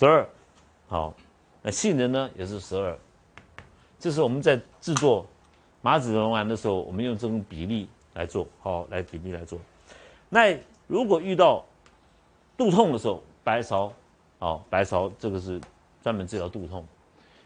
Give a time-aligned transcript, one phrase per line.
[0.00, 0.26] 十二，
[0.88, 1.14] 好，
[1.60, 2.98] 那杏仁呢也是十二。
[3.98, 5.26] 这是我们在制作
[5.82, 9.58] 麻子仁丸的时候，我们用这种比例来做，好，来比例来做。
[10.30, 11.62] 那如果遇到
[12.56, 13.90] 肚痛的时候，白芍，
[14.38, 15.60] 好，白芍这个是
[16.02, 16.82] 专门治疗肚痛。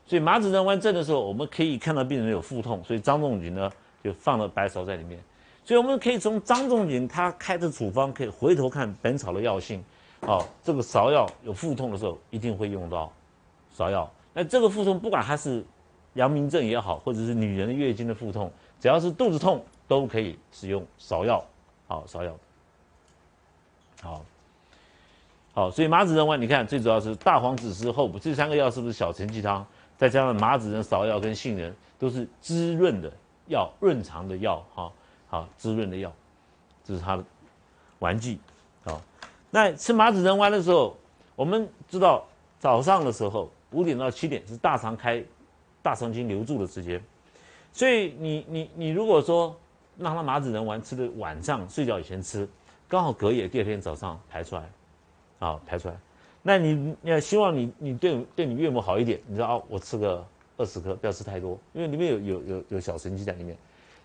[0.07, 3.69] 所以麻子仁丸症的时候，我们可以看到病人有腹痛，所以张仲景呢
[4.05, 5.21] 就放了白芍在里面。
[5.65, 9.83] 所以我们可以从张仲景他开的处方，可以回头看本草的药性。
[10.27, 13.13] 好，这个芍药有腹痛的时候，一定会用到
[13.77, 14.11] 芍药。
[14.33, 15.65] 那这个腹痛，不管它是
[16.15, 21.45] 阳明症也好，或者是女人的月经的腹痛，只要是肚子痛，都可以使用芍药。
[21.87, 22.35] 好，芍药。
[24.03, 24.25] 好，
[25.53, 29.65] 好，所以麻子仁丸，你看最主要是大黄、子、实、厚朴这三个药，是不是小承气汤？
[29.99, 33.13] 再加上麻子仁、芍药跟杏仁，都是滋润的
[33.49, 34.65] 药，润肠的药。
[34.75, 34.91] 哈，
[35.29, 36.11] 好，滋润的药，
[36.83, 37.25] 这是它的
[37.99, 38.41] 丸剂。
[39.55, 40.97] 那吃麻子仁丸的时候，
[41.37, 42.27] 我们知道
[42.59, 45.23] 早上的时候五点到七点是大肠开。
[45.81, 46.99] 大肠经留住的时间，
[47.71, 49.55] 所以你你你如果说
[49.99, 52.49] 让他麻子仁丸吃的晚上睡觉以前吃，
[52.89, 54.63] 刚好隔夜第二天早上排出来，
[55.41, 55.95] 啊排出来，
[56.43, 63.55] 那你你要希望你你对对你岳母好一点，你知道哦，我吃个二十颗，不要吃太多，因为里面有有有有小神经在里面。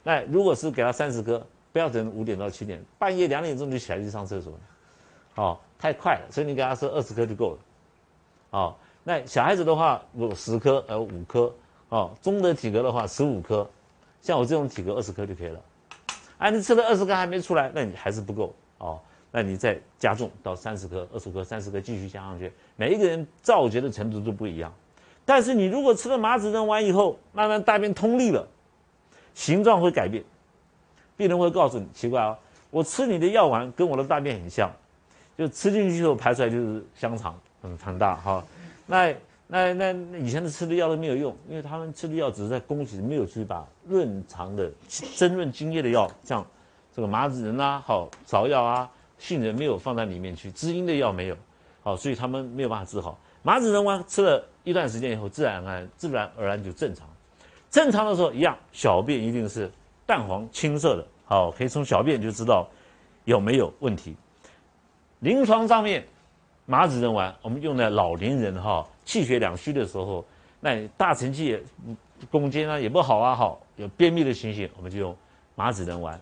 [0.03, 1.41] 那如果是给他三十颗，
[1.71, 4.51] 不要等五点到七点，半夜两点钟就起来去上厕所，
[5.39, 7.57] 哦太快了，所以你给他吃二十颗就够了，
[8.51, 11.51] 哦那小孩子的话，有十颗呃五颗。
[11.91, 13.67] 哦，中等体格的话，十五颗，
[14.21, 15.59] 像我这种体格，二十颗就可以了。
[16.37, 18.99] 啊，你吃了二十颗还没出来，那你还是不够哦。
[19.31, 22.53] 那你再加重到三十颗、二十颗、三十颗，继续加上去。
[22.75, 24.71] 每一个人造结的程度都不一样。
[25.25, 28.47] 但是你如果吃了麻子仁丸以后，慢慢大便通利了，
[29.33, 30.23] 形状会改变。
[31.17, 32.37] 病人会告诉你，奇怪啊，
[32.69, 34.71] 我吃你的药丸跟我的大便很像，
[35.39, 38.45] 就吃进去以后排出来就是香肠，很很大哈。
[38.85, 39.15] 那。
[39.51, 44.71] 那那那以前的吃的药都没有用，因为他们吃的药只是在供给，没有去把润肠的、
[45.15, 46.45] 增润津液的药，像
[46.95, 51.37] 这个麻子仁啊、好芍药啊、杏仁没有放在里面去，滋阴的药没有，
[51.81, 53.17] 好，所以他们没有办法治好。
[53.41, 57.07] 麻子仁丸吃了一段时间以后，自然而然、自然而然就正常。
[57.71, 59.67] 正常的时候一样，小便一定是
[60.05, 62.69] 淡黄青色的，好，可以从小便就知道
[63.25, 64.15] 有没有问题。
[65.19, 66.05] 临床上面，
[66.65, 68.85] 麻子仁丸我们用在老年人哈。
[69.05, 70.23] 气血两虚的时候，
[70.59, 71.63] 那大承气也
[72.29, 75.15] 攻坚啊也不好啊，好有便秘的情形，我们就用
[75.55, 76.19] 麻子仁丸。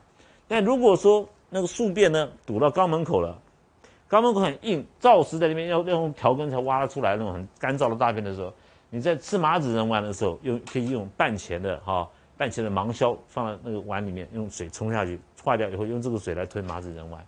[0.48, 3.38] 但如果说那个宿便呢堵到肛门口了，
[4.10, 8.54] 肛门口很硬，燥湿在那边，要要用调根才挖得出来那种很干燥的大便的时候，
[8.90, 12.08] 你在吃麻子仁丸的时候，用可以用半钱的哈
[12.38, 17.22] 半钱的芒硝放在那个碗里面，用水冲下去化掉以后，用这个水来吞麻子仁丸，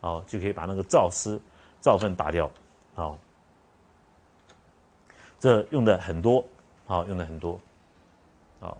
[0.00, 1.40] 好就可以把那个燥湿
[1.82, 2.50] 燥分打掉，
[2.94, 3.18] 好。
[5.38, 6.44] 这用的很多，
[6.86, 7.60] 好用的很多，
[8.58, 8.78] 好。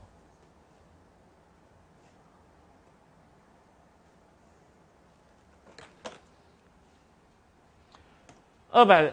[8.71, 9.12] 二百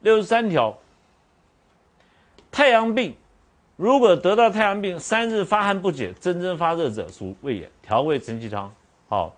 [0.00, 0.76] 六十三条，
[2.50, 3.14] 太阳病，
[3.76, 8.74] 如果得到太阳病，三日发汗不解，蒸蒸发热者，属胃炎，调味承气汤。
[9.08, 9.36] 好，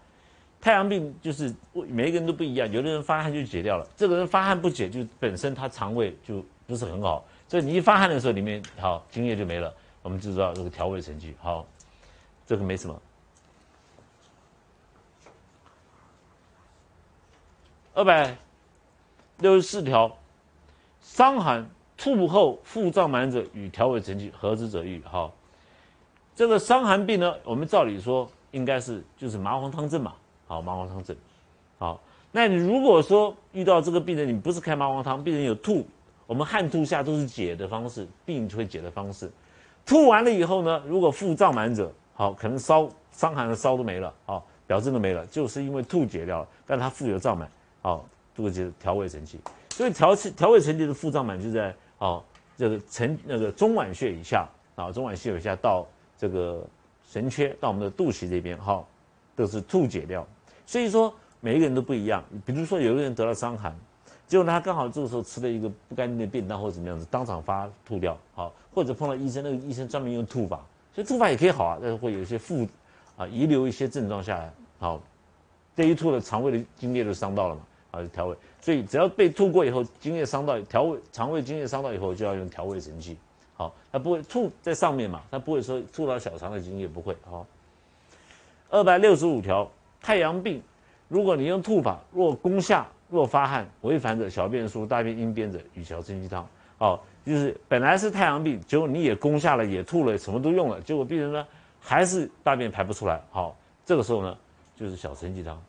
[0.65, 6.45] 太阳病就是每一个人都不一样，有的人发汗就解掉了，这个人发汗不解，就本身他肠胃就。
[6.67, 9.71] 不是很好，所以你一发汗的时候，里面好津液就没了，
[10.01, 11.67] 我们就知道这个调味成绩好，
[12.47, 13.03] 这个没什么。
[17.93, 18.35] 二百
[19.41, 20.11] 六十四条，
[21.03, 25.03] 伤寒吐后腹胀满者与调味成绩何之者愈？
[25.05, 25.31] 好，
[26.35, 30.15] 这个伤寒病呢，我们照理说应该是就是麻黄汤症嘛，
[30.55, 31.17] 好麻黄汤症，
[31.79, 32.01] 好，
[32.31, 35.85] 那你如果说遇到这个病人，你不是开麻黄汤，病人有吐。
[36.27, 39.29] 我们汗吐下都是解的方式，病就会解的方式。
[39.85, 47.51] 吐完了以后呢，如果腹胀满者，好，可能烧伤寒的烧都没了，好，表症都没了，就是因为吐解掉了，但它腹有胀满，
[47.83, 49.41] 好，这个就是调胃神气。
[49.71, 52.25] 所以调调胃神气的腹胀满就在好
[52.57, 55.85] 这个承那个中脘穴以下，啊，中脘穴以下到
[56.17, 56.65] 这个
[57.05, 58.89] 神阙到我们的肚脐这边，好，
[59.37, 60.27] 都是吐解掉。
[60.67, 63.75] 所以说每一个人都不一样，比如说有一个人得了伤寒。
[64.27, 70.65] 结果他刚好这个时候吃了一个不干净的便当或者怎么样子，当场发吐掉，好，或者碰到医生，那个医生专门用吐法，
[70.95, 72.67] 所以吐法也可以好啊，但是会有一些负，
[73.19, 74.99] 啊，遗留一些症状下来，好，
[75.77, 77.61] 这一吐了，肠胃的津液就伤到了嘛，
[77.91, 83.19] 啊，调胃，所以只要被吐过以后，津液伤到，调胃，肠胃津液伤到以后，就要用调胃神器，
[83.55, 87.47] 好，它不会吐在上面嘛，它不会说吐到小肠的津液不会，好，
[88.71, 89.71] 二百六十五条，
[90.05, 90.63] 太阳病，
[91.09, 92.87] 如果你用吐法，若攻下。
[93.11, 96.45] 若发汗，违反者小便疏，大便阴便者，与小承气汤。
[96.79, 101.47] 哦，就是本来是太阳病，结果你也攻下了，也吐了，什么都用了，结果病人呢
[101.79, 103.23] 还是大便排不出来。
[103.31, 104.37] 好，这个时候呢
[104.75, 105.63] 就是小承气汤。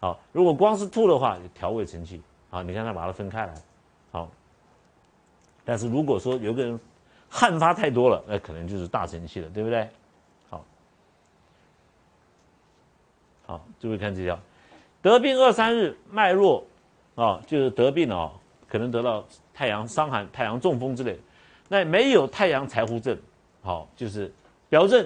[0.00, 2.20] 好，如果光是吐的话，调胃承气。
[2.48, 3.54] 好，你看他把它分开来。
[4.10, 4.28] 好，
[5.64, 6.80] 但是如果说有个人
[7.28, 9.88] 汗发太多了，那可能就是大承气了，对不对？
[10.48, 10.64] 好，
[13.50, 14.38] 好，注意看这条，
[15.02, 16.64] 得病二三日，脉弱，
[17.16, 18.32] 啊，就是得病了哦，
[18.68, 21.18] 可能得到太阳伤寒、太阳中风之类。
[21.68, 23.18] 那没有太阳柴胡症，
[23.60, 24.32] 好，就是
[24.68, 25.04] 表症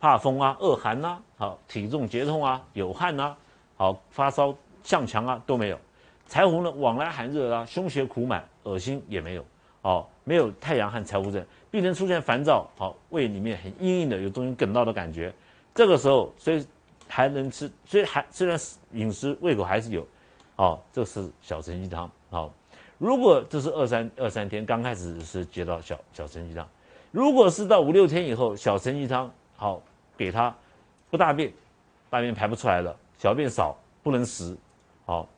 [0.00, 3.36] 怕风啊、恶寒呐，好，体重结痛啊、有汗呐，
[3.76, 5.78] 好，发烧、向强啊都没有。
[6.26, 9.44] 柴胡呢，往来寒热啊，胸胁苦满，恶心也没有，
[9.82, 11.40] 哦，没有太阳和柴胡症，
[11.70, 15.32] 病人出现烦躁，好，胃里面很硬硬的，有东西梗到的感觉，
[15.72, 16.66] 这个时候所以
[17.08, 18.58] 还能吃，虽还虽然
[18.92, 20.06] 饮食胃口还是有，
[20.56, 22.52] 哦，这是小承气汤，好，
[22.98, 26.66] 如果这是二三二三天刚开始是接到小小承气汤，
[27.10, 29.82] 如果是到五六天以后，小承气汤好
[30.16, 30.54] 给他
[31.10, 31.52] 不大便，
[32.10, 34.56] 大便排不出来了，小便少，不能食，
[35.04, 35.28] 好。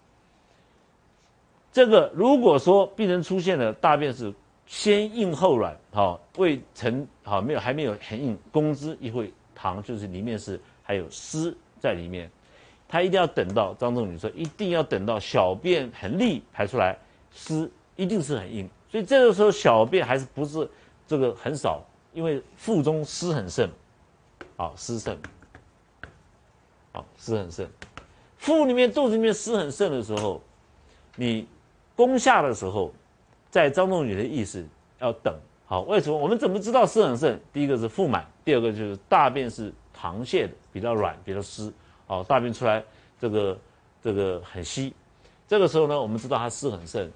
[1.70, 4.32] 这个如果说病人出现了大便是
[4.66, 12.30] 先硬后软，好未成好没有还没有很硬，攻之一会糖就是里面是还有湿在里面，
[12.88, 16.96] 他一定要等到张仲景说一定要等到小便很利排出来，
[17.30, 20.66] 湿一定是很硬，所以这个时候小便还是不是
[21.06, 23.68] 这个很少，因为腹中湿很盛，
[24.56, 25.14] 好湿盛，
[26.92, 27.68] 好湿很盛，
[28.38, 30.40] 腹里面肚子里面湿很盛的时候，
[31.14, 31.46] 你。
[31.98, 32.92] 攻下的时候，
[33.50, 34.64] 在张仲景的意思
[35.00, 35.36] 要等
[35.66, 36.16] 好，为什么？
[36.16, 37.40] 我们怎么知道湿很盛？
[37.52, 41.70] 第一个是腹满，第二个就是大便是溏泻的，比较软，比较湿。
[42.06, 42.82] 哦，大便出来
[43.20, 43.58] 这个
[44.02, 44.94] 这个很稀，
[45.46, 47.12] 这个时候呢，我们知道它湿很盛。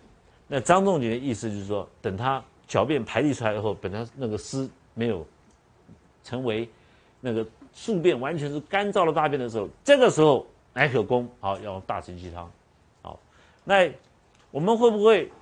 [0.47, 5.27] 那张仲景的意思就是说，等他小便排利出来以后，本来那个湿没有
[6.23, 6.69] 成为
[7.19, 11.27] 那个宿便完全是干燥的大便的时候，这个时候乃可攻。
[11.41, 12.53] 好，要用大承气汤。
[13.01, 13.19] 好，
[13.65, 13.91] 那。
[14.51, 15.33] 我们会不会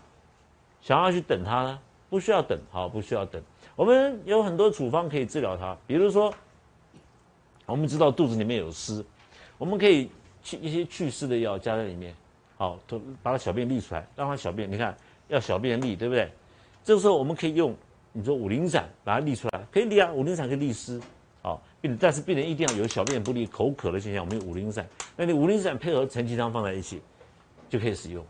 [0.80, 1.80] 想要去等它呢？
[2.08, 3.42] 不需要等，好，不需要等。
[3.80, 6.30] 我们有很多处方可以治疗它，比如说，
[7.64, 9.02] 我们知道肚子里面有湿，
[9.56, 10.10] 我们可以
[10.42, 12.14] 去一些祛湿的药加在里面，
[12.58, 14.94] 好，都把它小便利出来，让它小便，你看
[15.28, 16.30] 要小便利，对不对？
[16.84, 17.74] 这个时候我们可以用
[18.12, 21.00] 你说五苓散把它利出来，可以利啊，五苓散可以利湿，
[21.40, 24.86] 好，病但是病人一定要有小便不利、口渴的现象，我们用五苓散，
[25.16, 27.00] 那你五苓散配合承气汤放在一起，
[27.70, 28.22] 就可以使用。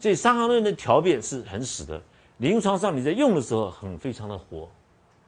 [0.00, 2.02] 所以《伤寒论》的调便是很死的，
[2.44, 4.68] 临床上你在用的时候很非常的活，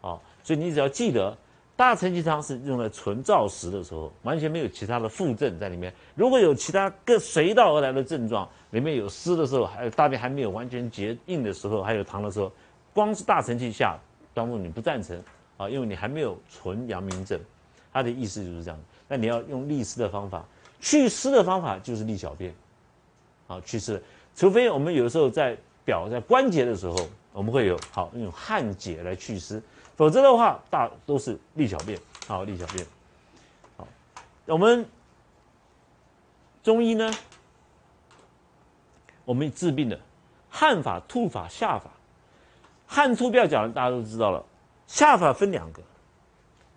[0.03, 1.35] 啊，所以你只要记得
[1.75, 5.91] 大承气汤是用来纯燥湿的时候，完全没有其他的附症在里面。
[6.15, 12.53] 如果有其他各随道而来的症状，里面有湿的时候，还有大便还没有完全结硬的时候，还有糖的时候，
[12.93, 13.99] 光是大承气下，
[14.35, 15.19] 端木你不赞成
[15.57, 17.41] 啊，因为你还没有纯阳明症，
[17.95, 18.79] 他的意思就是这样。
[19.09, 20.45] 那你要用利湿的方法，
[20.81, 22.55] 祛湿的方法就是利小便，
[23.47, 24.03] 啊，祛湿。
[24.35, 25.57] 除非我们有时候在
[25.87, 27.79] 表在关节的时候，我们会有？
[27.93, 29.63] 好用汗解来祛湿，
[29.95, 31.97] 否则的话大都是利小便，
[32.27, 32.85] 好利小便。
[33.77, 33.87] 好，
[34.47, 34.85] 我们
[36.63, 37.11] 中医呢，
[39.25, 39.99] 我们治病的
[40.51, 41.89] 汗法、吐法、下法。
[42.89, 44.45] 汗出不要讲了，大家都知道了。
[44.89, 45.81] 下法分两个，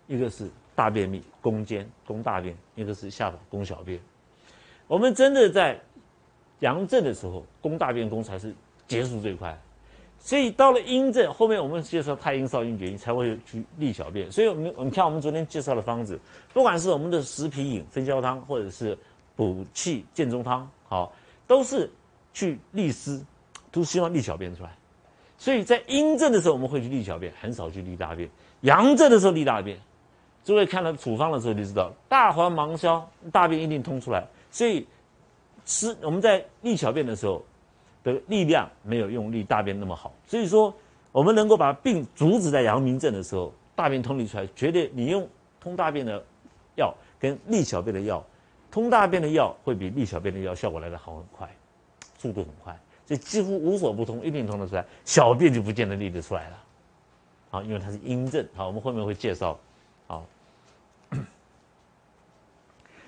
[0.06, 4.00] 一个是大便秘攻坚攻大便，一个是下法攻小便。
[4.86, 5.78] 我们真的在。
[6.60, 8.54] 阳症的时候，攻大便攻才是
[8.90, 9.56] 结束最快，
[10.18, 14.30] 所以到了阴症后面，我们介绍太阴、少阴、厥阴才会去利小便。
[14.32, 16.18] 所以，我们我们看我们昨天介绍的方子，
[16.52, 18.98] 不管是我们的食皮饮、分焦汤，或者是
[19.36, 21.12] 补气健中汤，好，
[21.46, 21.88] 都是
[22.34, 23.24] 去利湿，
[23.70, 24.76] 都希望利小便出来。
[25.38, 28.28] 所以在阴症的时候，我们会去利小便，很少去利大便；
[28.62, 29.78] 阳症的时候利大便。
[30.44, 34.26] 诸位看了处方的时候就知道，大黄芒硝，大便一定通出来。
[34.50, 34.84] 所以。
[35.66, 37.40] 湿，我们在利小便的时候
[38.02, 40.74] 的力量没有用力大便那么好，所以说
[41.12, 45.28] 我们能够把病阻止在阳明症的时候，大便通利出来，绝对你用
[45.60, 46.22] 通大便的
[46.76, 48.24] 药跟利小便的药，
[48.70, 51.48] 通大便的药会比利小便的药效果来的好很快，
[52.18, 56.56] 速度很快，所以几乎无所不通，一定通得出来，小便就不见得利得出来了，
[57.50, 59.58] 好，因为它是阴症，好，我们后面会介绍，
[60.06, 60.24] 好，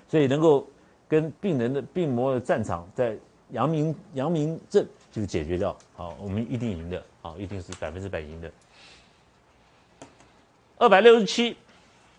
[0.07, 0.67] 所以能够。
[1.05, 3.15] 跟病人的病魔的战场，在
[3.53, 8.51] 阳明阳明症就解决掉，好，我们一定赢的，好，一定是百分之百赢的。
[10.79, 11.55] 二百六十七，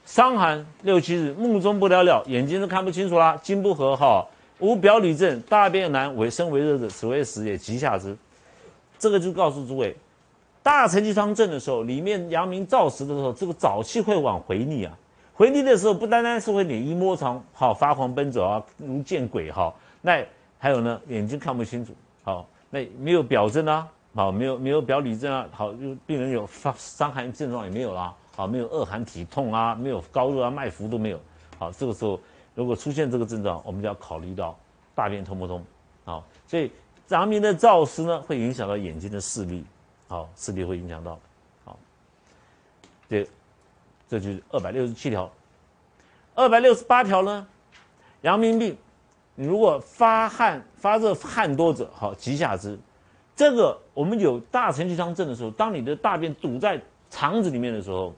[0.06, 4.24] 伤寒六七日，目中不了了，眼睛都看不清楚啦，筋不和哈，
[4.60, 8.16] 无表里症，大便难，为生为热者，此为实也，急下之。
[8.96, 9.94] 这个就告诉诸位，
[10.62, 14.96] 大承气汤症的时候，里面阳明燥实的时候，这个早气会往回逆啊。
[15.34, 19.74] 回逆的时候，不单单是会脸一摸长，好发狂奔走啊，如见鬼哈。
[20.00, 20.24] 那
[20.64, 31.20] 还有呢，眼睛看不清楚，好，那没有表症啊，好，没有没有表里症啊，好，就病人有发伤寒症状也没有啦，好，没有恶寒体痛啊，没有高热啊，脉浮都没有，
[31.58, 32.18] 好，这个时候
[32.54, 34.58] 如果出现这个症状，我们就要考虑到
[34.94, 35.62] 大便通不通，
[36.06, 36.72] 好，所以
[37.08, 39.62] 阳明的燥湿呢，会影响到眼睛的视力，
[40.08, 41.20] 好，视力会影响到，
[41.66, 41.78] 好，
[43.06, 43.28] 这。
[44.06, 45.28] 这就是二百六十七条，
[46.34, 47.46] 二百六十八条呢，
[48.20, 48.76] 阳明病，
[49.36, 52.78] 你如果发汗、发热、汗多者，好，急下之。
[53.34, 58.14] 这个我们有大承气汤症的时候，当你的大便堵在肠子里面的时候，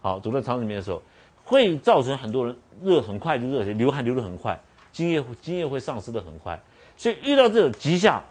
[0.00, 1.02] 好，堵在肠子里面的时候，
[1.44, 4.58] 会造成很多人热很快就热起来，流汗流得很快，
[4.90, 6.58] 津液津液会丧失的很快。
[6.96, 8.22] 所以遇到这种急下，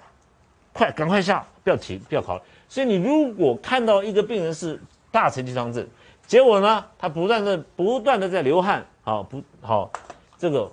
[0.71, 2.43] 快赶快下，不要停，不要考虑。
[2.67, 5.87] 所以你如果看到一个病人是大承气汤症，
[6.25, 6.83] 结果呢？
[6.97, 9.91] 他不断的、不断的在流汗，好不好？
[10.39, 10.71] 这个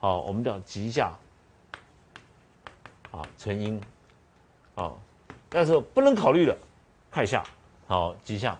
[0.00, 1.16] 好，我们叫急下，
[3.12, 3.80] 啊，成因，
[4.74, 4.92] 啊，
[5.48, 6.56] 但是不能考虑的，
[7.12, 7.44] 快下，
[7.86, 8.58] 好急下，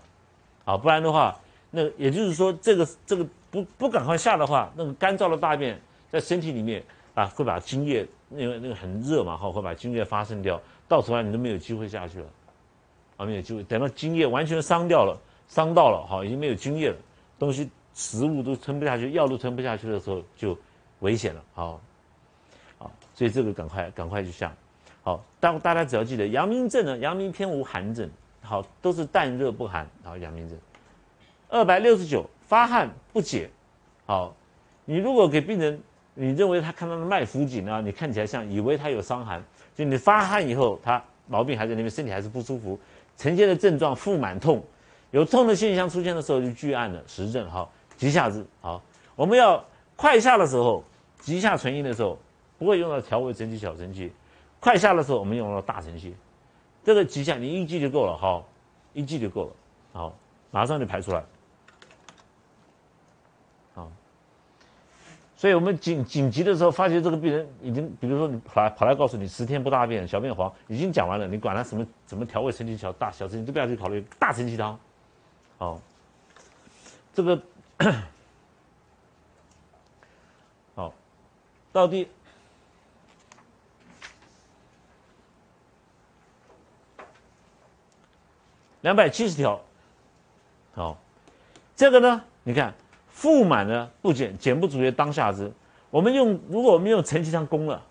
[0.65, 1.37] 啊，不然的话，
[1.71, 5.81] 那也就是说，这个这个不不赶快下的话，那个干燥的大便
[6.11, 12.27] 在身体里面啊，会把津液，因为那个很热嘛，哈，会把津液发生掉，到头来你都没有机会下去了，
[13.17, 15.19] 啊，没有机会，等到津液完全伤掉了。
[15.49, 16.97] 伤到了，好，已经没有津液了，
[17.37, 20.57] 东西食物都吞不下去，药都吞不下去的时候就
[21.01, 21.81] 危险了，好，
[22.79, 24.55] 好，所以这个赶快赶快去下，
[25.03, 28.09] 好，但大家只要记得阳明症呢，阳明偏无寒症，
[28.43, 30.59] 好，都是淡热不寒，好，阳明症。
[31.49, 33.51] 二百六十九发汗不解，
[34.07, 34.35] 好，
[34.85, 35.81] 你如果给病人，
[36.15, 39.43] 你认为他看到的脉浮紧啊，你看起来像以为他有伤寒，
[39.75, 42.79] 就你发汗以后，他毛病还在那边，身体还是不舒服，
[43.17, 44.63] 呈现的症状腹满痛。
[45.13, 48.81] 有痛的现象出现的时候，就拒按了实证哈，急下之好。
[49.17, 49.65] 我们要
[49.97, 50.85] 快下的时候，
[51.21, 52.19] 急下存阴的时候，
[52.59, 54.13] 不会用到调味承气、小承气。
[54.59, 56.15] 快下的时候，我们用到大承气。
[56.83, 58.43] 这个急下你一记就够了哈，
[58.95, 59.53] 一记就够了，
[59.93, 60.15] 好，
[60.51, 61.23] 马上就排出来。
[63.75, 63.91] 好，
[65.37, 74.79] 所以我们紧紧急的时候，发觉这个病人已经，比如说你跑来跑来告诉你十天不大便，小便黄，已经讲完了，你管他什么什么调味承气、小大小承气都不要去考虑，大承气汤。
[75.59, 75.81] 好，
[77.13, 77.43] 这个
[81.73, 82.09] 到底
[88.81, 89.61] 两百七十条。
[90.75, 90.97] 好，
[91.77, 92.75] 这个呢，你看
[93.09, 95.53] 腹满呢不减，减不足曰当下之。
[95.91, 97.83] 我们用，如果我们用承气汤攻了，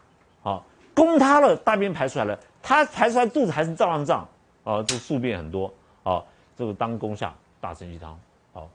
[0.42, 4.28] 好，攻它了，大便排出来了，它排出来肚子还是照样胀，
[4.64, 6.26] 哦，这宿便很多，哦，
[6.58, 7.34] 这个当攻下。
[7.62, 8.18] 大承气汤，
[8.54, 8.70] 好，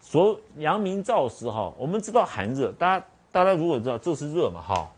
[0.00, 4.88] 所阳明燥湿哈，我们知道寒热，大家大家如果知道这是热嘛哈，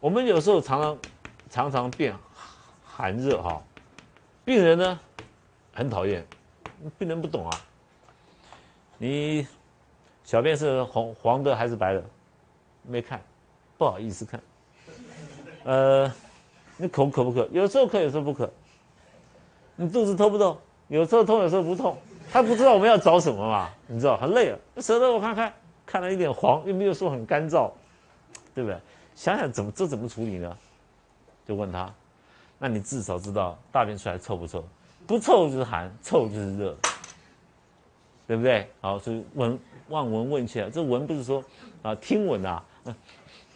[0.00, 0.98] 我们有时候常常
[1.48, 2.12] 常常变
[2.84, 3.62] 寒热哈，
[4.44, 4.98] 病人呢
[5.72, 6.26] 很讨厌，
[6.98, 7.60] 病人不懂啊，
[8.98, 9.46] 你
[10.24, 12.02] 小便是黄黄的还是白的？
[12.82, 13.22] 没看，
[13.78, 14.40] 不好意思看，
[15.62, 16.12] 呃，
[16.76, 17.48] 你口渴不渴？
[17.52, 18.50] 有时候渴，有时候不渴。
[19.76, 20.58] 你肚子痛不痛？
[20.88, 21.96] 有时候痛，有时候不痛。
[22.32, 23.70] 他不知道我们要找什么嘛？
[23.86, 25.54] 你知道很累了，舌头我看看，
[25.90, 27.68] 看了一点黄，又没有说很干燥，
[28.54, 28.78] 对不对？
[29.16, 30.56] 想想怎么这怎么处理呢？
[31.48, 31.92] 就问他，
[32.60, 34.64] 那你至少知道大便出来臭不臭？
[35.04, 36.76] 不臭就是寒，臭就是热，
[38.28, 38.70] 对不对？
[38.80, 41.42] 好，所以闻望闻问切，这闻不是说
[41.82, 42.64] 啊听闻啊，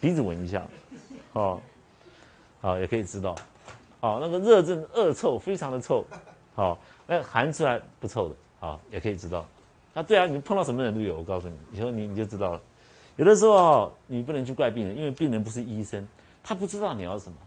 [0.01, 0.61] 鼻子闻一下，
[1.31, 1.61] 好，
[2.59, 3.33] 好也可以知道，
[4.01, 6.03] 好那个热症恶臭，非常的臭，
[6.53, 6.77] 好
[7.07, 8.35] 那寒出来不臭的。
[8.57, 9.45] 好，也可以知道，
[9.95, 12.61] 啊，对啊，你碰到什么人都有，我告诉你，以后你你就知道了。
[13.15, 16.05] 有的时候你不能去怪病人，因为病人不是医生，
[16.43, 17.37] 他不知道你要什么，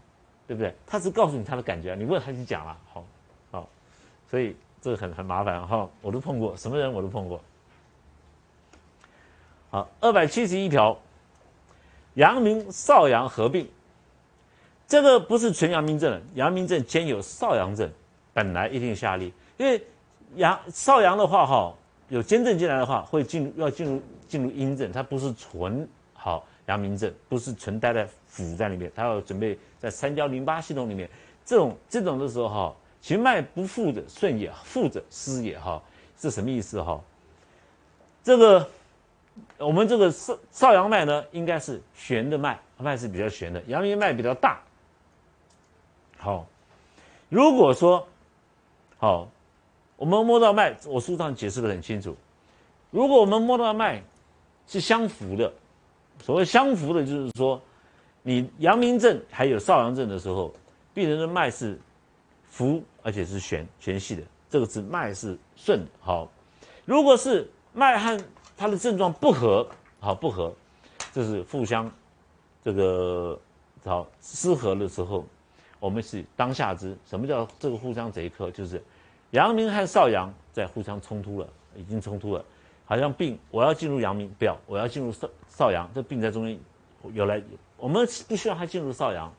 [0.47, 0.73] 对不对？
[0.87, 3.05] 他只告诉你他的感觉，你问他就讲了，好，
[3.51, 3.69] 好，
[4.31, 7.39] 所以这个很很麻烦哈，我都碰过，什么人我都碰过。
[9.69, 10.97] 好，二百七十一条，
[12.15, 13.69] 阳明少阳合并，
[14.87, 17.87] 这个不是纯阳明症，阳明症兼有少阳症，
[18.33, 19.79] 本来一定下利，因为。
[20.35, 21.73] 阳少阳的话，哈，
[22.09, 31.09] 有兼症进来的话，会进入要进入进入阴症，它不是纯好阳明症，不是纯待在腑在里面，它要准备在三焦淋巴系统里面。
[31.45, 35.81] 这种这种的时候，哈，其脉不复者顺也，复者失也，哈，
[36.19, 36.81] 是什么意思？
[36.81, 36.99] 哈，
[38.23, 38.67] 这个
[39.57, 44.59] 我们这个少少阳脉呢，应该是悬的脉，脉是比较悬的，阳明脉比较大。
[46.17, 46.45] 好，
[47.29, 48.07] 如果说
[48.97, 49.27] 好，
[49.99, 52.15] 我们摸到脉，我书上解释的很清楚。
[52.89, 54.01] 如果我们摸到脉
[54.65, 55.51] 是相符的，
[56.23, 57.61] 所谓相符的，就是说
[58.23, 60.53] 你阳明症还有少阳症的时候，
[60.93, 61.77] 病人的脉是
[62.49, 65.85] 浮而且是弦弦细的，这个是脉是顺。
[65.99, 66.31] 好，
[66.85, 68.17] 如果是脉和
[68.55, 69.67] 它的症状不合，
[69.99, 70.53] 好不合，
[71.11, 71.91] 这是互相
[72.63, 73.37] 这个
[73.83, 75.25] 好失和的时候，
[75.77, 76.97] 我们是当下知。
[77.05, 78.49] 什么叫这个互相这一刻？
[78.51, 78.81] 就是
[79.31, 82.43] 阳明和少阳在互相冲突了，已经冲突了，
[82.85, 86.59] 好像病我要进入阳明，不要我要进入少少阳，这病在中间
[87.13, 87.41] 有来，
[87.77, 89.31] 我们不需要它进入少阳，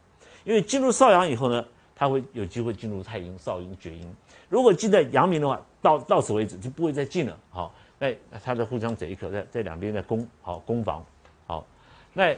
[0.45, 4.15] 因为进入少阳以后呢，它会有机会进入太阴、少阴、厥阴。
[4.49, 7.37] 如果进在阳明的话，到到此为止就不会再进了。
[7.51, 11.05] 好，那它的互相这一刻在在两边在攻，好攻防。
[11.47, 11.67] 好，
[12.13, 12.37] 那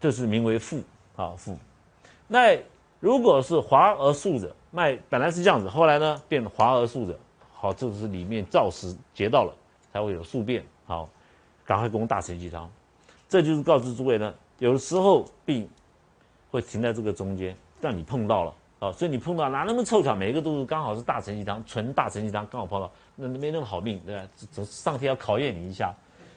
[0.00, 0.82] 这是名为复，
[1.16, 1.56] 啊复。
[2.26, 2.58] 那
[3.00, 7.16] 如果是滑而竖者，脉本来是这样子，后来呢变滑而竖者，
[7.52, 9.54] 好，这就是里面燥实结到了，
[9.92, 10.64] 才会有宿便。
[10.84, 11.08] 好，
[11.64, 12.68] 赶快攻大承气汤。
[13.28, 15.68] 这就是告知诸位呢，有的时候病
[16.50, 24.22] 会停在这个中间，让你碰到了，啊，所以你碰到哪那么凑巧，每一个都是刚好是大承气汤，纯大承气汤刚好碰到，那没那么好命，对吧？
[24.50, 25.94] 总上天要考验你一下。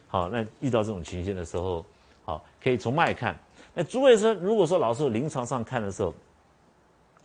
[0.08, 1.84] 好，那遇到这种情形的时候，
[2.24, 3.38] 好，可以从脉看。
[3.74, 6.14] 那诸位说，如果说老师临床上看的时候，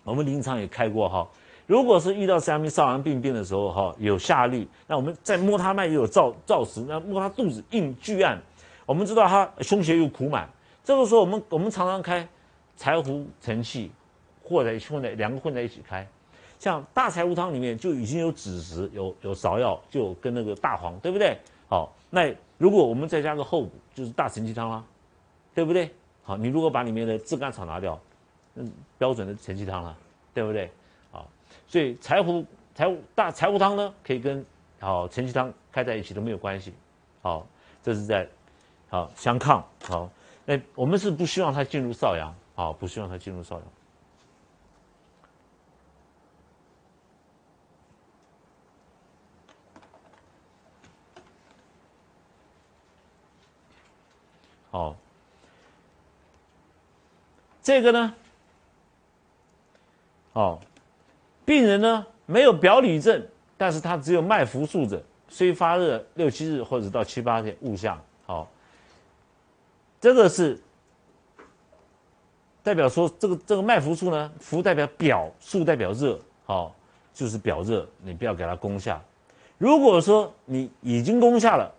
[0.04, 1.28] 我们临床也开过哈。
[1.66, 8.40] 如果是遇到三明少阳病变的时候，哈，有下利，那我们再摸他脉又有燥燥实，那摸他肚子硬巨暗，
[8.84, 10.48] 我们知道他胸胁又苦满，
[10.84, 12.26] 这个时候我们我们常常开
[12.76, 13.90] 柴胡承气，
[14.42, 16.06] 或者混在两个混在一起开，
[16.58, 21.36] 像大柴胡汤里面就已经有枳实，有有芍药，就跟那个大黄，对不对？
[21.68, 22.34] 好，那。
[22.58, 24.84] 如果我们再加个厚补，就是大承气汤啦，
[25.52, 25.90] 对不对？
[26.22, 27.98] 好，你如果把里面的炙甘草拿掉，
[28.54, 29.96] 嗯，标准的承气汤了，
[30.34, 30.70] 对不对？
[31.10, 31.26] 好，
[31.66, 32.44] 所以柴胡
[32.74, 34.44] 柴胡大柴胡汤呢，可以跟
[34.80, 36.74] 好承气汤开在一起都没有关系。
[37.22, 37.46] 好，
[37.82, 38.28] 这是在
[38.90, 39.66] 好相抗。
[39.84, 40.10] 好，
[40.44, 43.64] 那我们是不希望它进入少阳，好，不希望它进入少阳。
[54.70, 54.96] 好，
[57.62, 58.14] 这个呢，
[60.32, 60.58] 哦，
[61.44, 68.48] 病人呢没有表里症，但是他只有脉浮数者，虽发热六七日或者到七八天，物象好，
[70.00, 70.60] 这个是
[72.62, 76.74] 代表说这个这个脉浮数呢，浮代表表，数代表热，好，
[77.12, 79.00] 就是表热，你不要给它攻下。
[79.58, 81.72] 如果说你已经攻下了。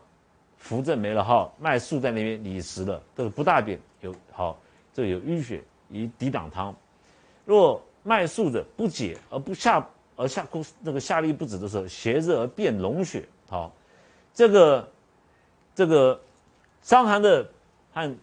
[0.55, 4.57] 扶正没了哈，脉数在那边理实了，这个不大便有好，
[4.93, 6.73] 这有淤血，以抵挡汤。
[7.43, 13.73] 若脉数的不解而不下而下攻那个下利不止的时候，邪热而变脓血，好，
[14.33, 14.87] 这个
[15.73, 16.19] 这个
[16.81, 17.47] 伤寒的
[17.91, 18.15] 和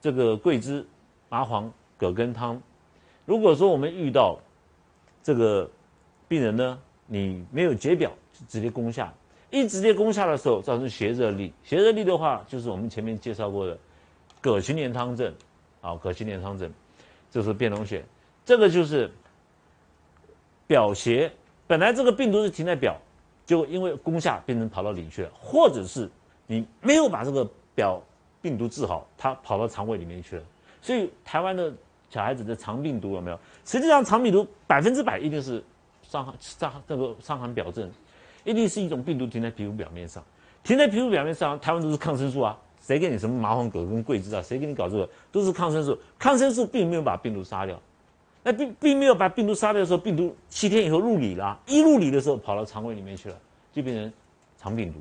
[0.00, 0.86] 这个桂枝、
[1.28, 2.60] 麻黄、葛根汤，
[3.24, 4.38] 如果说我们遇到
[5.22, 5.68] 这个
[6.28, 9.12] 病人呢，你没有解表，就直接攻下。
[9.50, 11.52] 一直接攻下的时候，造成邪热力。
[11.62, 13.78] 邪热力的话，就是我们前面介绍过的
[14.40, 15.32] 葛荨连汤症，
[15.80, 16.68] 啊，葛荨连汤症，
[17.30, 18.04] 这是变脓血。
[18.44, 19.10] 这个就是
[20.66, 21.30] 表邪，
[21.66, 22.96] 本来这个病毒是停在表，
[23.46, 26.10] 就因为攻下变成跑到里去了，或者是
[26.46, 28.02] 你没有把这个表
[28.42, 30.42] 病毒治好，它跑到肠胃里面去了。
[30.82, 31.72] 所以台湾的
[32.10, 33.38] 小孩子的肠病毒有没有？
[33.64, 35.62] 实际上肠病毒百分之百一定是
[36.02, 37.90] 伤寒伤这个伤寒表症。
[38.44, 40.22] 一定是一种病毒停在皮肤表面上，
[40.62, 44.42] 停在皮肤表面上，台湾都是抗生素啊，谁给你什么麻黄葛跟桂枝啊？
[44.42, 45.08] 谁给你搞这个？
[45.32, 47.80] 都是抗生素，抗生素并没有把病毒杀掉，
[48.44, 53.36] 那并并没有把病毒杀掉的时候，病毒七天以后入里了，一入里的时候跑到肠胃里面去了，
[53.72, 54.12] 就变成
[54.56, 55.00] 肠病毒。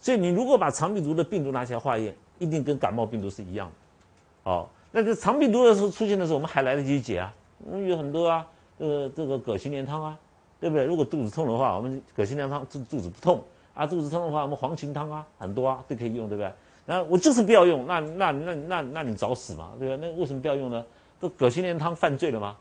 [0.00, 4.50] 所以你如果把肠病毒的病毒拿起来化验，一定跟感冒病毒是一样的。
[4.50, 7.32] 哦，那这肠病毒的时候出现的时候，我们还来得及解啊，
[7.64, 8.44] 我嗯，有很多啊，
[8.78, 10.18] 这个这个葛荨连汤啊。
[10.60, 10.84] 对不对？
[10.84, 13.40] 如果肚子痛的话，我们葛荨连汤肚肚子不痛
[13.74, 13.86] 啊。
[13.86, 16.52] 肚子痛的话，我们黄芩汤啊，很多啊都可以用，对不对？
[16.84, 20.10] 那我就是不要用，那那那那那你找死嘛，对不对？
[20.10, 20.84] 那为什么不要用呢？
[21.20, 22.56] 这葛荨连汤犯罪了吗？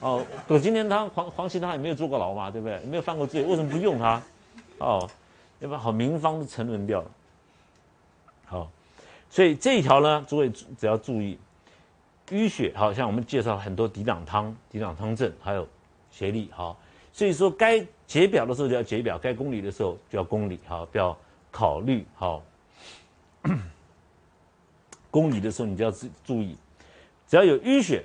[0.00, 2.78] 哦，葛荨连汤黄黄芪汤也没有坐过牢嘛，对不对？
[2.80, 4.22] 没有犯过罪，为什么不用它？
[4.78, 5.10] 哦，
[5.58, 7.10] 要不好名方都沉沦掉了。
[8.46, 8.70] 好，
[9.28, 11.36] 所以这一条呢，诸位只要注意
[12.28, 15.66] 淤血，好像我们介绍很多抵挡汤、抵挡汤症，还有
[16.10, 16.78] 协力，好。
[17.12, 21.16] 所以说，该解表的时候就要解表，该公理的时候就要公理，好，不要
[21.50, 22.40] 考虑好。
[25.10, 26.56] 公理的时候你就要注注意。
[27.26, 28.04] 只要有淤血，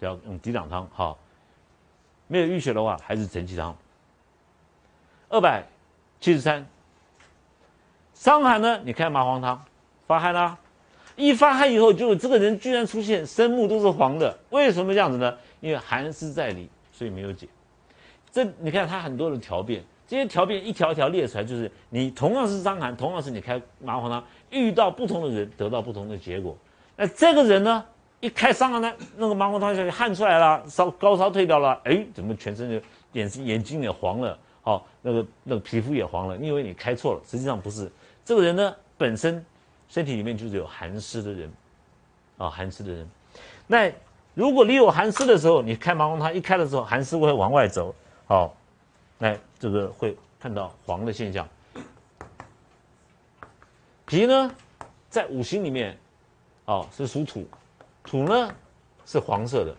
[0.00, 0.88] 要用抵挡汤。
[0.92, 1.18] 好，
[2.26, 3.76] 没有淤血的话，还是承气汤。
[5.28, 5.64] 二百
[6.20, 6.66] 七十三，
[8.14, 8.80] 伤寒呢？
[8.84, 9.62] 你开麻黄汤，
[10.06, 10.58] 发汗啦，
[11.16, 15.36] 一发汗以后，就这个人居然出现生目都是黄的，为什么这样子呢？
[15.60, 17.48] 因为寒湿在里，所以没有解。
[18.32, 26.56] 这你看他很多的条变，这些条变一条一条列出来，就是你同样是伤寒，同样是你开麻黄汤，遇到不同的人得到不同的结果。
[26.96, 27.84] 那这个人呢，
[28.20, 34.38] 一开伤了呢，那个麻黄汤下去，汗出来了，烧高烧退掉了，哎，怎么全身的眼眼睛也黄了？
[34.62, 37.90] 好，那个那个皮肤也黄了，你以为你开错了，实际上不是。
[38.22, 39.44] 这个人呢，本身
[39.88, 41.50] 身体里面就是有寒湿的人，
[42.36, 43.08] 啊，寒湿的人。
[43.66, 43.90] 那
[44.34, 47.94] 如果你有寒湿的时候，你开麻黄汤一开的时候，寒湿会往外走。
[48.26, 48.54] 好，
[49.16, 51.48] 那这个会看到黄的现象。
[54.04, 54.54] 脾呢，
[55.08, 55.96] 在五行里面，
[56.66, 57.46] 哦是属土，
[58.04, 58.54] 土呢
[59.06, 59.74] 是黄色的，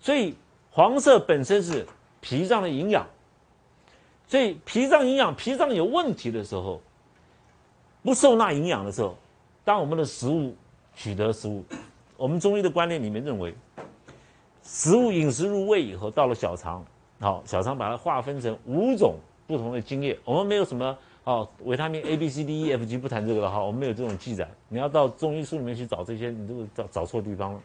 [0.00, 0.34] 所以
[0.70, 1.86] 黄色本身是
[2.20, 3.06] 脾脏的营养。
[4.26, 6.80] 所以脾脏营养，脾脏有问题的时候，
[8.02, 9.16] 不受纳营养的时候，
[9.64, 10.54] 当我们的食物
[10.94, 11.64] 取得食物，
[12.16, 13.52] 我们中医的观念里面认为，
[14.62, 16.84] 食物饮食入胃以后，到了小肠。
[17.18, 19.16] 好，小肠把它划分成五种
[19.48, 20.16] 不同的津液。
[20.24, 24.48] 我们没有什么哦，维他命 A、B、C、D、E、F、G 不谈这个了哈，我们没有这种记载。
[24.68, 27.60] 你要到中医书里面去找这些，你都找找错地方了。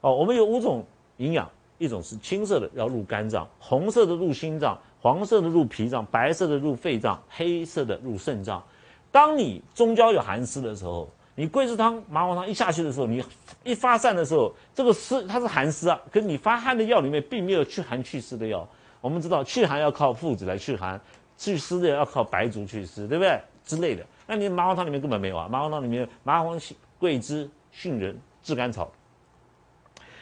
[0.00, 0.84] 哦，我们有五种
[1.16, 8.62] 营养，一种是青色的要入肝脏，红色的入心脏，黄色的入脾脏，白色的入肺脏，黑色的入肾脏。
[9.10, 11.08] 当你中焦有寒湿的时候。
[11.40, 13.22] 你桂枝汤、麻黄汤一下去的时候，你
[13.62, 18.68] 一发散的时候，这个湿它是寒湿啊，可你发汗的药里面并没有祛寒祛湿的药。
[19.00, 21.00] 我们知道祛寒要靠附子来祛寒，
[21.38, 23.40] 祛湿的要靠白术祛湿，对不对？
[23.64, 24.04] 之类的。
[24.26, 26.60] 那你麻黄汤里面根本没有啊，麻黄汤里面麻黄、
[26.98, 28.90] 桂枝、杏仁、炙甘草。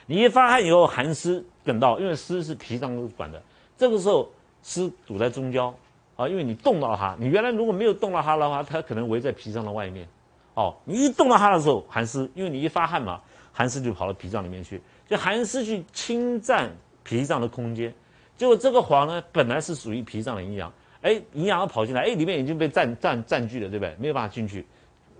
[0.06, 3.42] 你一发汗以后，寒湿梗到，因为湿是脾脏管的，
[3.76, 4.28] 这个时候
[4.62, 5.74] 湿堵在中焦
[6.14, 10.06] 啊，因为你动到它，你原来如果没有动到它的话，它可能围在脾脏的外面。
[10.54, 13.20] 哦，你一动到它的时候，寒湿，因为你一发汗嘛，
[13.52, 16.70] 寒湿就跑到脾脏里面去，就寒湿去侵占
[17.02, 17.92] 脾脏的空间。
[18.36, 20.72] 结果这个黄呢，本来是属于脾脏的营养，
[21.06, 23.94] 哎，营养要跑进来，哎，里面已经被占占占据了，对不对？
[23.98, 24.66] 没有办法进去，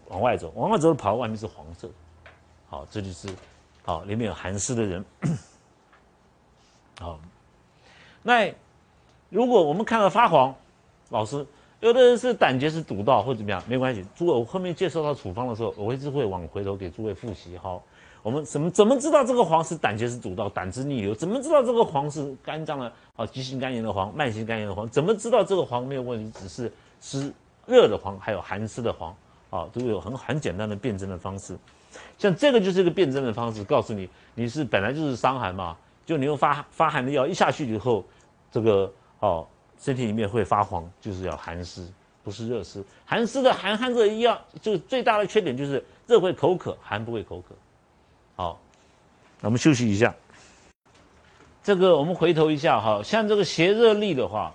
[0.09, 1.89] 往外走，往外走跑到外面是黄色。
[2.69, 3.29] 好，这就是
[3.85, 5.05] 好里面有寒湿的人。
[7.01, 7.21] 好，
[8.23, 8.53] 那
[9.29, 10.55] 如果我们看到发黄，
[11.11, 11.47] 老师。
[11.81, 14.03] 有的人是胆结石堵到或怎么样，没关系。
[14.17, 17.57] 诸位，我后面介绍到处方的时候，我一直会往回头给诸位复习。
[17.59, 17.85] 好，
[18.27, 21.15] 我们怎么怎么知道这个黄是胆结石堵到、胆汁逆流？
[21.15, 23.25] 怎么知道这个黄是肝脏的啊？
[23.25, 24.89] 急性肝炎的黄、慢性肝炎的黄？
[24.89, 26.41] 怎么知道这个黄没有问题？
[26.41, 27.33] 只是湿
[27.67, 29.15] 热的黄，还有寒湿的黄
[29.49, 31.57] 啊，都有很很简单的辨证的方式。
[32.19, 38.05] 像这个就是一个辨证的方式，告诉你你是本来就是伤寒嘛，就你用发发寒的药一下去以后，
[38.51, 39.47] 这个哦。
[39.79, 41.87] 身体里面会发黄，就是要寒湿，
[42.25, 42.83] 不是热湿。
[43.05, 47.55] 寒湿的寒寒热一样，就最大的缺点就是热会口渴，寒不会口渴。
[48.37, 48.59] 好，
[49.41, 50.15] 那我们休息一下。
[51.63, 54.53] 这个我们回头一下哈，像这个邪热力的话，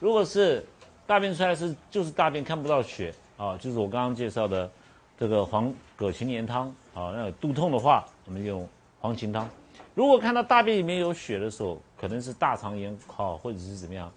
[0.00, 0.66] 如果是
[1.06, 4.70] 大便出来是就是大便看不到血啊，就是我刚刚介绍的
[5.18, 7.12] 这个黄葛芩连汤啊。
[7.14, 8.68] 那肚痛的话，我们用
[9.00, 9.48] 黄芩汤。
[9.94, 14.10] 如果看到大便里面有血的时候，可能是大肠炎好，或者是怎么样。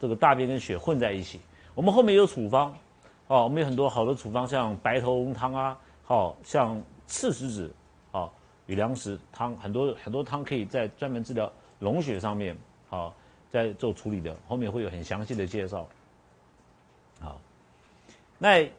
[0.00, 1.40] 这个大便跟血混在一起，
[1.74, 2.70] 我们后面有处方，
[3.28, 7.85] 啊，我们有很多好的处方，像白头翁汤啊，好像赤石子，好
[8.66, 11.50] 与粮食汤，很多很多汤可以在专门治疗
[11.80, 12.56] 脓血上面，
[12.88, 13.14] 好
[13.50, 15.86] 在做处理的，后面会有很详细的介绍。
[17.20, 17.40] 好，
[18.38, 18.70] 那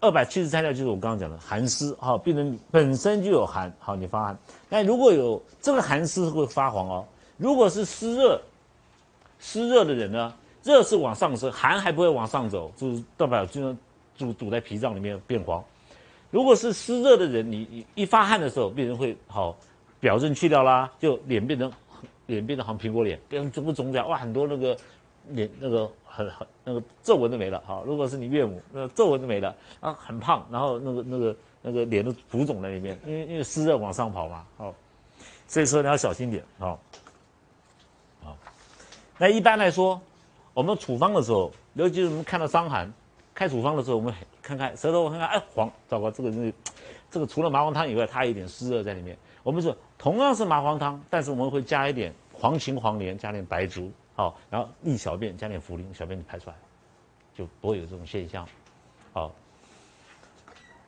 [0.00, 8.40] 二百七十三条就是我刚刚讲的寒湿，好，病人本身就有寒，好你发寒，那如果有这个寒湿会发黄哦，如果是湿热。
[9.44, 13.76] 湿热的人呢，热是往上升，寒还不会往上走，就是代表就是
[14.16, 15.60] 堵堵在脾脏里面变黄。
[16.32, 19.56] 如果是湿热的人，你你一发汗的时候，病人会好
[20.00, 21.70] 表症去掉啦，就脸变成
[22.26, 24.76] 脸变得好像苹果脸，变成肿不肿起来，哇，很多那个
[25.28, 27.62] 脸那个很很那个皱纹都没了。
[27.66, 34.74] 好，如果是你岳母，那皱纹都没了，啊，很胖，然后那个那个那个脸都浮肿在里面，因为因为湿热往上跑嘛，好，
[35.46, 36.80] 所以说你要小心点，好。
[39.18, 40.00] 那一般来说，
[40.54, 42.92] 我们处方的时候，尤其是我们看到伤寒，
[43.34, 46.52] 开处方的时候，我们看看舌头，我看看，哎，黄，糟糕，这个是，
[47.08, 49.16] 这个除了麻黄汤以外，它有点湿热在里面。
[49.44, 56.56] 我们说同样是麻黄汤，但是我们会加一点黄芩、黄连，加点白术，好，然后利小便，加点茯苓，小便就排出来，
[57.34, 58.46] 就不会有这种现象，
[59.12, 59.32] 好，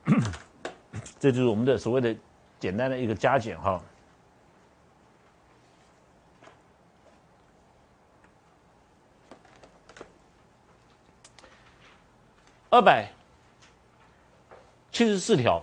[1.21, 2.15] 这就是我们的所谓的
[2.59, 3.81] 简单的一个加减哈。
[12.71, 13.09] 二百
[14.95, 15.61] 七十四条，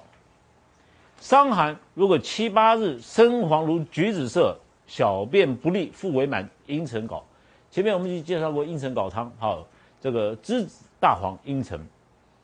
[1.21, 7.23] 伤寒如果七八日身黄如橘子色，小便不利，腹为满，阴沉睾。
[7.71, 9.65] 前面我们已经介绍过阴沉睾汤，好，
[10.01, 11.79] 这个栀子、大黄、茵陈，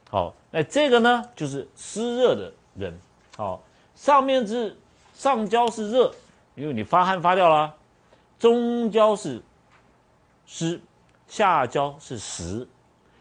[0.09, 2.97] 好，那这个呢就是湿热的人，
[3.35, 3.61] 好，
[3.93, 4.73] 上面是
[5.13, 6.09] 上焦是热，
[6.55, 7.75] 因为你发汗发掉了，
[8.39, 9.41] 中焦是
[10.45, 10.79] 湿，
[11.27, 12.65] 下焦是实。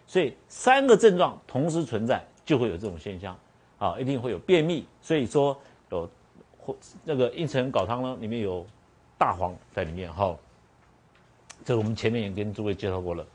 [0.06, 3.36] 所以三个症状同时存在，就会有这种现象，
[3.78, 4.86] 啊，一定会有便秘。
[5.02, 5.56] 所以说
[5.90, 6.08] 有
[6.58, 8.66] 或那个茵陈睾汤呢，里面有
[9.18, 10.36] 大黄在里面哈。
[11.64, 13.26] 这个我们前面也跟诸位介绍过了。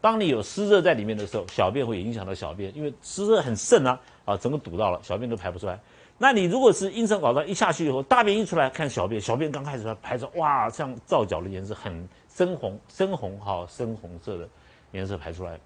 [0.00, 5.80] 当你有湿热在里面的时候，小便会影响到小便，因为湿热很盛啊，啊，整个堵到了，小便都排不出来。
[6.18, 14.48] 那你如果是茵陈睾汤一下去以后，大便一出来，看小便，小便刚开始排出，哇，像皂角的颜色，很深红，深红哈，深红色的
[14.92, 15.58] 颜色排出来。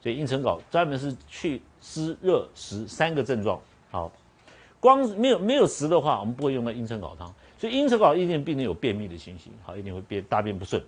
[0.00, 3.60] 所以茵陈睾专门是去湿热实三个症状。
[3.90, 4.10] 好，
[4.78, 7.34] 光没有没有实的话，我们不会用到茵陈睾汤。
[7.58, 10.80] 所以茵陈睾一定病人有便秘的情形，好，一定会便大便不顺。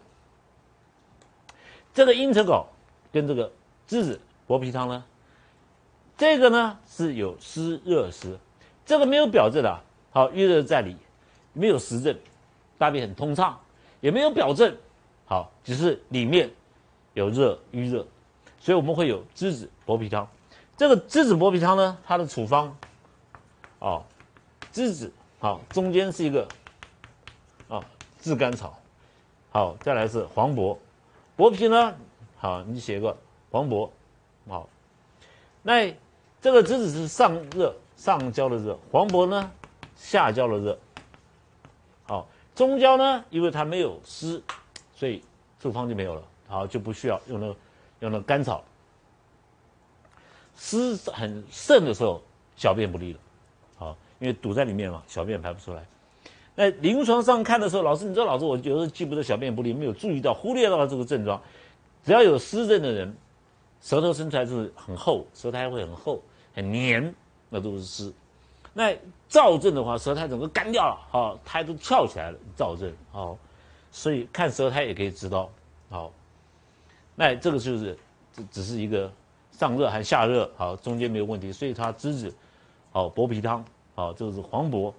[1.93, 2.65] 这个茵陈睾
[3.11, 3.51] 跟这个
[3.89, 5.05] 栀子薄皮汤呢，
[6.17, 8.39] 这个呢是有湿热实，
[8.87, 9.81] 这个没有表证的，
[10.13, 10.97] 好，郁热在里，
[11.53, 12.17] 没有实证，
[12.79, 13.59] 大便很通畅，
[14.01, 14.77] 也没有表证，
[15.27, 16.49] 好，只是里面
[17.15, 18.07] 有热郁热。
[18.61, 20.29] 所以我们会有栀子薄皮汤，
[20.77, 22.71] 这个栀子薄皮汤呢，它的处方，
[23.79, 24.05] 哦，
[24.71, 26.47] 栀子好，中间是一个，
[27.71, 27.83] 啊，
[28.21, 28.79] 炙甘草，
[29.51, 30.79] 好，再来是黄柏，
[31.37, 31.97] 薄皮呢，
[32.37, 33.17] 好，你写个
[33.51, 33.91] 黄柏，
[34.47, 34.69] 好，
[35.63, 35.97] 那
[36.43, 39.51] 这个栀子是上热上焦的热，黄柏呢
[39.97, 40.79] 下焦的热，
[42.03, 44.43] 好，中焦呢，因为它没有湿，
[44.95, 45.25] 所以
[45.59, 47.57] 处方就没有了，好，就不需要用那个。
[48.01, 48.65] 用了甘草，
[50.57, 52.21] 湿很盛的时候，
[52.57, 53.19] 小便不利了，
[53.77, 55.87] 好，因为堵在里面嘛，小便排不出来。
[56.55, 61.41] 那临床上看的时候，老师，你知道，老师，我有时候记不得小便不利，没有注意到，忽略到了这个症状。
[62.05, 63.17] 只要有湿症的人，
[63.81, 66.21] 舌头伸出来就是很厚，舌苔会很厚、
[66.55, 67.15] 很黏，
[67.49, 68.13] 那都是湿。
[68.75, 68.95] 那
[69.29, 73.39] 燥症的话，舌苔整个干掉了，好，苔都翘起来了，燥症，好，
[73.91, 75.51] 所以看舌苔也可以知道，
[75.89, 76.13] 好。
[77.21, 77.99] 那这个就是
[78.33, 79.13] 只只是一个
[79.53, 82.35] 上热还下热，好，中间没有问题，所以它栀子，
[82.93, 83.63] 好薄皮汤，
[83.95, 84.95] 好，这个是黄柏。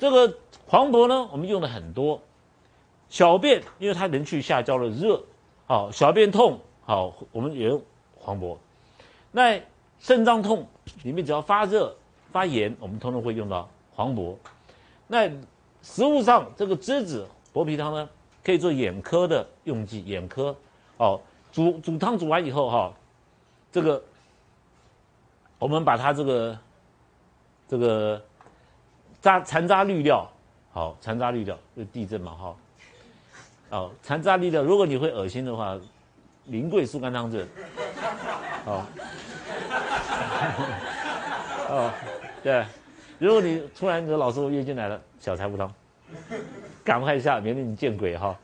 [0.00, 2.20] 这个黄柏呢，我们用的很多。
[3.08, 5.22] 小便，因为它能去下焦的热，
[5.68, 7.80] 好，小便痛，好，我们也用
[8.16, 8.58] 黄柏。
[9.30, 9.62] 那
[10.00, 10.66] 肾脏痛，
[11.04, 11.94] 里面只要发热
[12.32, 14.36] 发炎，我们通常会用到黄柏。
[15.06, 15.30] 那
[15.82, 18.08] 食物上，这个栀子薄皮汤呢，
[18.42, 20.52] 可以做眼科的用剂，眼科。
[20.98, 21.20] 哦，
[21.52, 22.92] 煮煮汤煮完以后哈，
[23.70, 24.02] 这个
[25.58, 26.58] 我们把它这个
[27.68, 28.22] 这个
[29.20, 30.26] 渣残渣滤掉，
[30.72, 32.56] 好，残渣滤掉，就地震嘛哈。
[33.70, 35.76] 哦，残渣滤掉，如果你会恶心的话，
[36.48, 37.46] 苓桂素甘汤症。
[38.64, 38.86] 好，
[41.68, 41.92] 哦，
[42.42, 42.64] 对，
[43.18, 45.72] 如果你突然你的老师我月经来了，小柴胡汤，
[46.84, 48.36] 赶快下，免得你见鬼哈。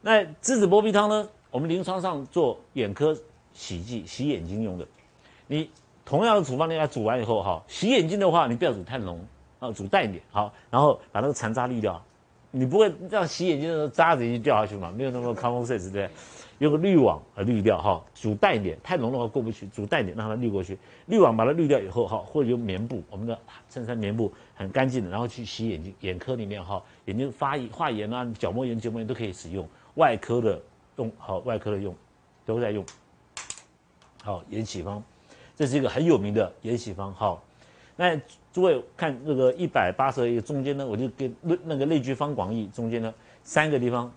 [0.00, 1.28] 那栀子剥皮汤呢？
[1.50, 3.16] 我们临床上做眼科
[3.52, 4.86] 洗剂，洗眼睛用的。
[5.46, 5.70] 你
[6.04, 9.18] 同样的处方，你它煮完以后哈，洗眼睛的话，你不要煮太浓，
[9.58, 12.02] 啊，煮淡一点，好，然后把那个残渣滤掉。
[12.50, 14.90] 你不会让洗眼睛的时候渣子已经掉下去嘛？
[14.90, 16.10] 没有那么 common sense 对不对？
[16.58, 20.78] 用个滤网啊滤掉哈，煮淡一点，太浓的话过不去，煮淡一点让它滤过去。
[21.06, 30.60] 滤网把它滤掉以后哈，或者用棉布，我们的衬衫棉布很干净的，然后去洗眼睛，眼科里面哈，眼睛发炎化炎啊，角膜炎、结膜炎都可以使用，外科的。
[30.96, 31.94] 用好外科的用，
[32.44, 32.84] 都在用。
[34.22, 35.00] 好延禧方，
[35.54, 37.14] 这是一个很有名的延禧方。
[37.14, 37.40] 好，
[37.94, 38.20] 那
[38.52, 44.10] 诸位看那个一百八十页中间呢，我就给那那个内居方广义中间呢三个地方，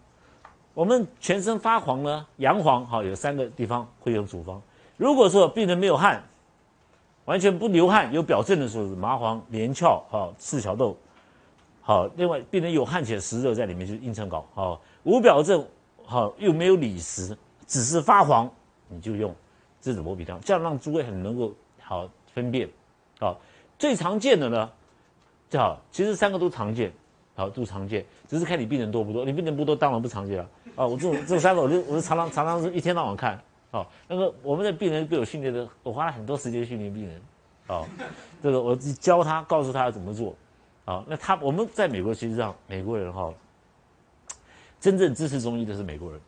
[0.74, 4.60] 我们全身发黄呢，阳黄好有三个地方会用处方。
[4.98, 6.24] 如果说病人没有汗，
[7.26, 10.98] 完全不流汗有表证的时候是麻黄连翘好赤小豆
[11.82, 15.64] 好，另外病人有汗且实热在里面就是茵陈睾好无表证。
[16.10, 18.50] 好，又没有理石，只是发黄，
[18.88, 19.30] 你就用
[19.80, 22.68] 栀子薄皮汤，这样让诸位很能够好分辨。
[23.20, 23.40] 好，
[23.78, 24.72] 最常见的呢，
[25.52, 26.92] 叫其实三个都常见，
[27.36, 29.24] 好都常见，只是看你病人多不多。
[29.24, 30.50] 你病人不多，当然不常见了。
[30.76, 33.40] 啊，我这种这种三个，我就我就常常常常是一天到晚看。
[33.70, 37.22] 好，那个我们的病人被我训练的，我花了很多时间训练病人。
[37.68, 37.88] 好，
[38.42, 40.36] 这个我教他，告诉他怎么做。
[40.86, 43.32] 好，那他我们在美国，其实上美国人哈，
[44.80, 46.20] 真正支持中医的是美国人，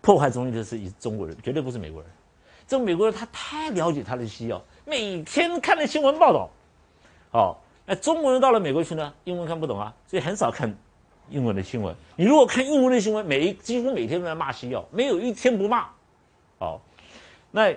[0.00, 2.10] 破坏中医的是中国人，绝对不是美国人。
[2.66, 6.50] 这美国人他太了解他的西药，每天看的新闻报道。
[7.32, 10.74] 哦，那中国人到了美国去呢，英文看不懂啊，所以很少看
[11.28, 11.94] 英文的新闻。
[12.16, 15.88] 你如果看英文的新闻，每几乎每天都在骂西药，没有一天不骂。
[16.58, 16.80] 哦，
[17.50, 17.74] 那